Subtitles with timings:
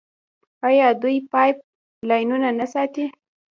[0.67, 1.57] آیا دوی پایپ
[2.09, 3.05] لاینونه نه ساتي؟